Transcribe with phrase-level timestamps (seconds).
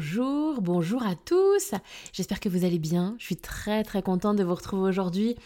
[0.00, 1.74] Bonjour, bonjour à tous.
[2.14, 3.16] J'espère que vous allez bien.
[3.18, 5.36] Je suis très très contente de vous retrouver aujourd'hui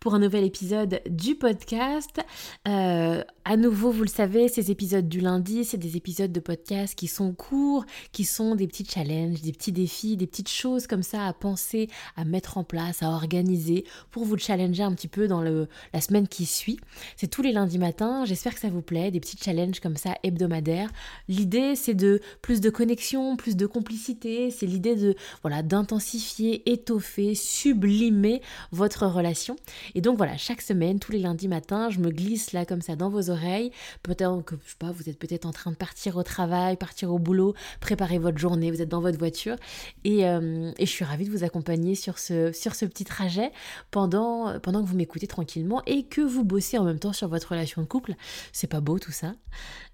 [0.00, 2.18] pour un nouvel épisode du podcast.
[2.66, 6.96] Euh, à nouveau, vous le savez, ces épisodes du lundi, c'est des épisodes de podcast
[6.96, 11.04] qui sont courts, qui sont des petits challenges, des petits défis, des petites choses comme
[11.04, 15.28] ça à penser, à mettre en place, à organiser pour vous challenger un petit peu
[15.28, 16.80] dans le, la semaine qui suit.
[17.16, 18.24] C'est tous les lundis matins.
[18.24, 20.90] J'espère que ça vous plaît, des petits challenges comme ça hebdomadaires.
[21.28, 23.66] L'idée, c'est de plus de connexion, plus de
[23.96, 29.56] C'est l'idée de voilà d'intensifier, étoffer, sublimer votre relation.
[29.94, 32.96] Et donc voilà, chaque semaine, tous les lundis matins, je me glisse là comme ça
[32.96, 33.70] dans vos oreilles.
[34.02, 37.12] Peut-être que, je sais pas, vous êtes peut-être en train de partir au travail, partir
[37.12, 39.56] au boulot, préparer votre journée, vous êtes dans votre voiture.
[40.04, 43.50] Et, euh, et je suis ravie de vous accompagner sur ce, sur ce petit trajet
[43.90, 47.50] pendant, pendant que vous m'écoutez tranquillement et que vous bossez en même temps sur votre
[47.50, 48.14] relation de couple.
[48.52, 49.34] C'est pas beau tout ça.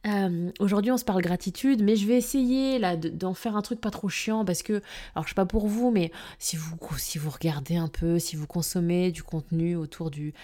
[0.07, 3.81] Euh, aujourd'hui, on se parle gratitude, mais je vais essayer là d'en faire un truc
[3.91, 4.83] trop chiant parce que,
[5.15, 8.37] alors je sais pas pour vous, mais si vous, si vous regardez un peu, si
[8.37, 10.35] vous consommez du contenu autour du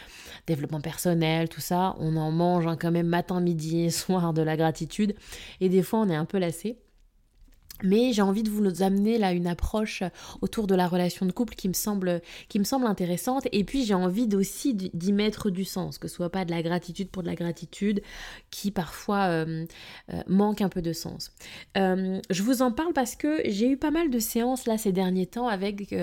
[0.46, 4.56] développement personnel, tout ça, on en mange hein, quand même matin, midi soir de la
[4.56, 5.14] gratitude,
[5.60, 6.78] et des fois on est un peu lassé.
[7.84, 10.02] Mais j'ai envie de vous amener là une approche
[10.40, 13.46] autour de la relation de couple qui me semble, qui me semble intéressante.
[13.52, 16.62] Et puis j'ai envie aussi d'y mettre du sens, que ce soit pas de la
[16.62, 18.02] gratitude pour de la gratitude,
[18.50, 19.66] qui parfois euh,
[20.12, 21.32] euh, manque un peu de sens.
[21.76, 24.92] Euh, je vous en parle parce que j'ai eu pas mal de séances là ces
[24.92, 25.94] derniers temps avec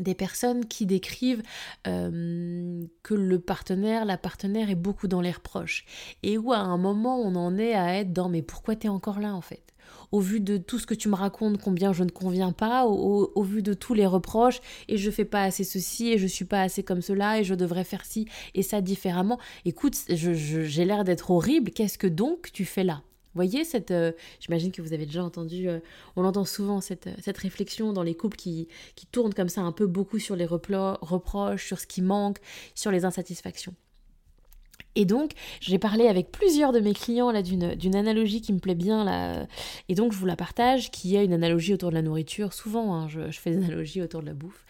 [0.00, 1.42] des personnes qui décrivent
[1.84, 5.84] que le partenaire, la partenaire est beaucoup dans les reproches.
[6.22, 9.20] Et où à un moment on en est à être dans mais pourquoi t'es encore
[9.20, 9.71] là en fait?
[10.12, 13.42] Au vu de tout ce que tu me racontes, combien je ne conviens pas, au,
[13.42, 16.62] vu de tous les reproches, et je fais pas assez ceci, et je suis pas
[16.62, 19.38] assez comme cela, et je devrais faire ci et ça différemment.
[19.64, 23.02] Écoute, j'ai l'air d'être horrible, qu'est-ce que donc tu fais là?
[23.34, 25.78] Voyez cette euh, j'imagine que vous avez déjà entendu euh,
[26.16, 29.72] on entend souvent cette, cette réflexion dans les couples qui, qui tournent comme ça un
[29.72, 32.36] peu beaucoup sur les reproches sur ce qui manque
[32.74, 33.74] sur les insatisfactions
[34.94, 39.04] et donc, j'ai parlé avec plusieurs de mes clients d'une analogie qui me plaît bien
[39.04, 39.46] là,
[39.88, 42.52] et donc je vous la partage, qui est une analogie autour de la nourriture.
[42.52, 44.64] Souvent, hein, je, fais des analogies autour de la bouffe,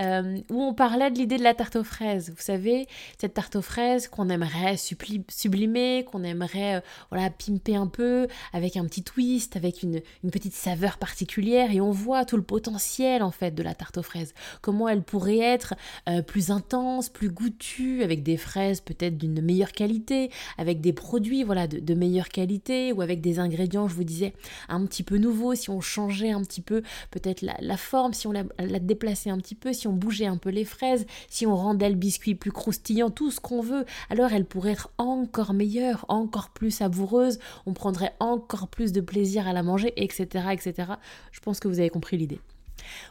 [0.00, 2.30] euh, où on parlait de l'idée de la tarte aux fraises.
[2.30, 2.86] Vous savez,
[3.20, 6.80] cette tarte aux fraises qu'on aimerait sublimer, qu'on aimerait euh,
[7.10, 11.80] voilà pimper un peu, avec un petit twist, avec une, une petite saveur particulière, et
[11.80, 14.34] on voit tout le potentiel en fait de la tarte aux fraises.
[14.60, 15.74] Comment elle pourrait être
[16.08, 21.42] euh, plus intense, plus goûtue, avec des fraises peut-être d'une meilleure qualité, avec des produits
[21.42, 24.32] voilà de, meilleure qualité ou avec des ingrédients, je vous disais,
[24.68, 28.32] un petit peu nouveaux, si on changeait un petit peu peut-être la, forme, si on
[28.32, 28.44] la,
[28.78, 31.96] déplaçait un petit peu, si on bougeait un peu les fraises, si on rendait le
[31.96, 36.70] biscuit plus croustillant, tout ce qu'on veut, alors elle pourrait être encore meilleure, encore plus
[36.70, 40.46] savoureuse, on prendrait encore plus de plaisir à la manger, etc.
[40.52, 40.92] etc.
[41.32, 42.40] Je pense que vous avez compris l'idée.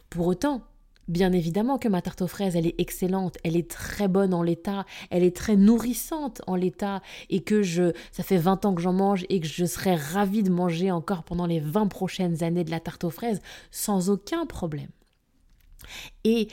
[0.09, 0.62] Pour autant,
[1.07, 4.44] Bien évidemment que ma tarte aux fraises, elle est excellente, elle est très bonne en
[4.44, 8.81] l'état, elle est très nourrissante en l'état et que je ça fait 20 ans que
[8.81, 12.66] j'en mange et que je serais ravie de manger encore pendant les 20 prochaines années
[12.66, 13.41] de la tarte aux fraises
[13.72, 14.89] sans aucun problème.
[16.25, 16.50] Et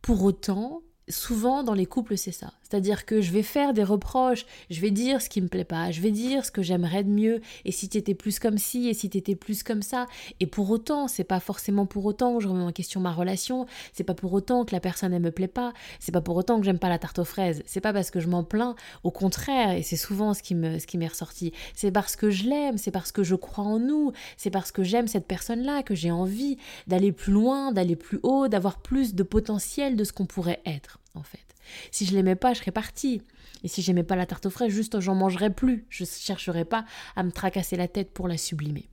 [0.00, 2.52] pour autant, souvent dans les couples, c'est ça.
[2.62, 5.90] C'est-à-dire que je vais faire des reproches, je vais dire ce qui me plaît pas,
[5.90, 8.88] je vais dire ce que j'aimerais de mieux, et si tu étais plus comme ci,
[8.88, 10.06] et si tu étais plus comme ça.
[10.40, 13.66] Et pour autant, c'est pas forcément pour autant que je remets en question ma relation,
[13.92, 16.58] c'est pas pour autant que la personne elle me plaît pas, c'est pas pour autant
[16.58, 19.10] que j'aime pas la tarte aux fraises, c'est pas parce que je m'en plains, au
[19.10, 22.44] contraire, et c'est souvent ce qui me ce qui m'est ressorti, c'est parce que je
[22.44, 25.94] l'aime, c'est parce que je crois en nous, c'est parce que j'aime cette personne-là que
[25.94, 30.26] j'ai envie d'aller plus loin, d'aller plus haut, d'avoir plus de potentiel de ce qu'on
[30.26, 31.54] pourrait être en fait.
[31.90, 33.22] Si je l'aimais pas, je serais partie.
[33.64, 35.86] Et si j'aimais pas la tarte aux fraises, juste j'en mangerais plus.
[35.90, 36.84] Je chercherais pas
[37.16, 38.88] à me tracasser la tête pour la sublimer.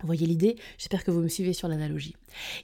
[0.00, 0.56] Vous voyez l'idée?
[0.78, 2.16] J'espère que vous me suivez sur l'analogie.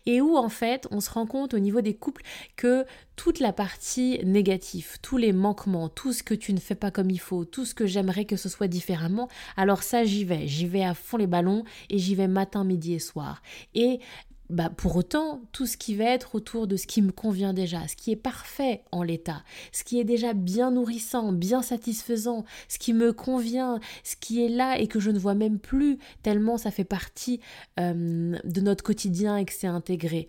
[0.07, 2.23] Et où en fait on se rend compte au niveau des couples
[2.57, 6.91] que toute la partie négative, tous les manquements, tout ce que tu ne fais pas
[6.91, 9.29] comme il faut, tout ce que j'aimerais que ce soit différemment,
[9.59, 12.95] alors ça j'y vais, j'y vais à fond les ballons et j'y vais matin, midi
[12.95, 13.43] et soir.
[13.75, 14.01] Et
[14.49, 17.89] bah, pour autant, tout ce qui va être autour de ce qui me convient déjà,
[17.89, 22.79] ce qui est parfait en l'état, ce qui est déjà bien nourrissant, bien satisfaisant, ce
[22.79, 26.59] qui me convient, ce qui est là et que je ne vois même plus, tellement
[26.59, 27.41] ça fait partie
[27.81, 30.29] euh, de notre quotidien et que c'est intégré.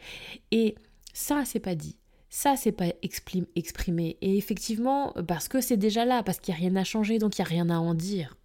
[0.52, 0.76] Et
[1.14, 1.98] ça, c'est pas dit.
[2.30, 2.88] Ça, c'est pas
[3.56, 4.18] exprimé.
[4.22, 7.38] Et effectivement, parce que c'est déjà là, parce qu'il n'y a rien à changer, donc
[7.38, 8.36] il n'y a rien à en dire.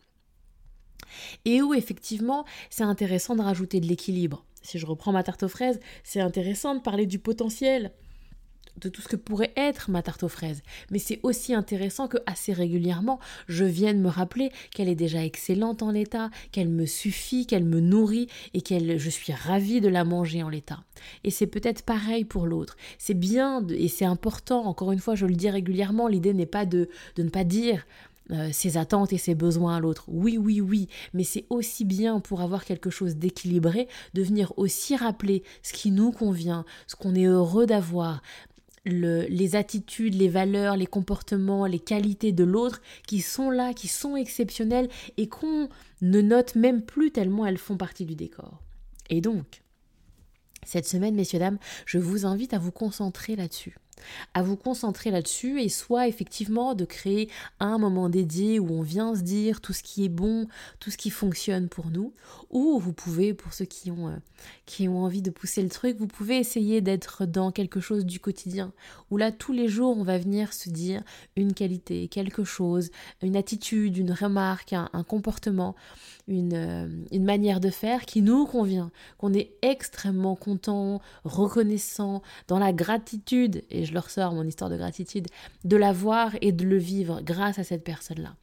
[1.44, 5.48] Et où effectivement, c'est intéressant de rajouter de l'équilibre si je reprends ma tarte aux
[5.48, 7.92] fraises, c'est intéressant de parler du potentiel
[8.80, 10.62] de tout ce que pourrait être ma tarte aux fraises.
[10.90, 15.82] Mais c'est aussi intéressant que assez régulièrement, je vienne me rappeler qu'elle est déjà excellente
[15.82, 20.04] en l'état, qu'elle me suffit, qu'elle me nourrit et qu'elle je suis ravie de la
[20.04, 20.84] manger en l'état.
[21.24, 22.76] Et c'est peut-être pareil pour l'autre.
[22.98, 26.66] C'est bien et c'est important, encore une fois, je le dis régulièrement, l'idée n'est pas
[26.66, 27.84] de, de ne pas dire
[28.32, 30.04] euh, ses attentes et ses besoins à l'autre.
[30.08, 34.96] Oui, oui, oui, mais c'est aussi bien pour avoir quelque chose d'équilibré de venir aussi
[34.96, 38.22] rappeler ce qui nous convient, ce qu'on est heureux d'avoir,
[38.84, 44.16] les attitudes, les valeurs, les comportements, les qualités de l'autre qui sont là, qui sont
[44.16, 45.68] exceptionnelles et qu'on
[46.00, 48.60] ne note même plus tellement elles font partie du décor.
[49.08, 49.62] Et donc,
[50.64, 53.76] cette semaine, messieurs, dames, je vous invite à vous concentrer là-dessus
[54.34, 59.14] à vous concentrer là-dessus et soit effectivement de créer un moment dédié où on vient
[59.14, 60.46] se dire tout ce qui est bon,
[60.80, 62.12] tout ce qui fonctionne pour nous,
[62.50, 64.16] ou vous pouvez, pour ceux qui ont, euh,
[64.66, 68.20] qui ont envie de pousser le truc, vous pouvez essayer d'être dans quelque chose du
[68.20, 68.72] quotidien,
[69.10, 71.02] où là tous les jours on va venir se dire
[71.36, 72.90] une qualité, quelque chose,
[73.22, 75.74] une attitude, une remarque, un, comportement,
[76.28, 82.58] une, euh, une manière de faire qui nous convient, qu'on est extrêmement content, reconnaissant, dans
[82.58, 85.26] la gratitude, et je je leur sors mon histoire de gratitude,
[85.64, 88.34] de la voir et de le vivre grâce à cette personne-là.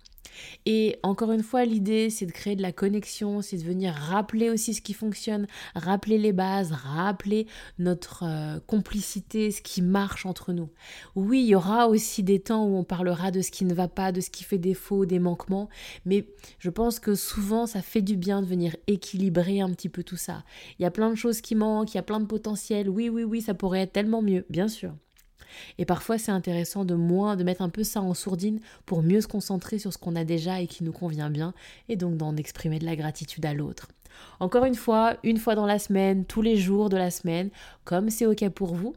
[0.65, 4.49] Et encore une fois, l'idée, c'est de créer de la connexion, c'est de venir rappeler
[4.49, 7.47] aussi ce qui fonctionne, rappeler les bases, rappeler
[7.77, 10.69] notre euh, complicité, ce qui marche entre nous.
[11.15, 13.87] Oui, il y aura aussi des temps où on parlera de ce qui ne va
[13.87, 15.67] pas, de ce qui fait défaut, des manquements,
[16.05, 16.27] mais
[16.59, 20.15] je pense que souvent, ça fait du bien de venir équilibrer un petit peu tout
[20.15, 20.43] ça.
[20.77, 22.89] Il y a plein de choses qui manquent, il y a plein de potentiel.
[22.89, 24.93] Oui, oui, oui, ça pourrait être tellement mieux, bien sûr.
[25.77, 29.21] Et parfois, c'est intéressant de moins, de mettre un peu ça en sourdine pour mieux
[29.21, 31.53] se concentrer sur ce qu'on a déjà et qui nous convient bien,
[31.87, 33.87] et donc d'en exprimer de la gratitude à l'autre.
[34.39, 37.49] Encore une fois, une fois dans la semaine, tous les jours de la semaine,
[37.83, 38.95] comme c'est OK pour vous.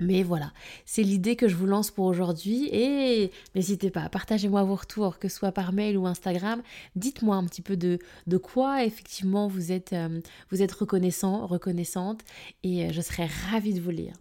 [0.00, 0.52] Mais voilà,
[0.86, 5.28] c'est l'idée que je vous lance pour aujourd'hui et n'hésitez pas, partagez-moi vos retours, que
[5.28, 6.62] ce soit par mail ou Instagram.
[6.96, 10.20] Dites-moi un petit peu de, de quoi effectivement vous êtes, euh,
[10.50, 12.20] vous êtes reconnaissant, reconnaissante
[12.62, 14.14] et euh, je serai ravie de vous lire.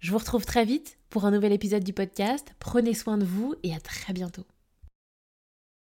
[0.00, 2.54] Je vous retrouve très vite pour un nouvel épisode du podcast.
[2.58, 4.46] Prenez soin de vous et à très bientôt.